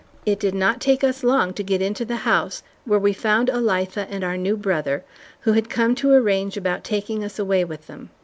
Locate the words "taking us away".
6.83-7.63